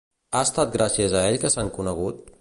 Ha 0.37 0.41
estat 0.45 0.71
gràcies 0.77 1.15
a 1.19 1.23
ell 1.29 1.39
que 1.45 1.55
s'han 1.57 1.73
conegut? 1.77 2.29